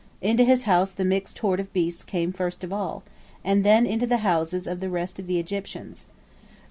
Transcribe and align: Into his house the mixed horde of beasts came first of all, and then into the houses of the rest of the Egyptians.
Into 0.19 0.43
his 0.43 0.63
house 0.63 0.91
the 0.91 1.05
mixed 1.05 1.37
horde 1.37 1.59
of 1.59 1.71
beasts 1.73 2.03
came 2.03 2.33
first 2.33 2.63
of 2.63 2.73
all, 2.73 3.03
and 3.43 3.63
then 3.63 3.85
into 3.85 4.07
the 4.07 4.17
houses 4.25 4.65
of 4.65 4.79
the 4.79 4.89
rest 4.89 5.19
of 5.19 5.27
the 5.27 5.37
Egyptians. 5.37 6.07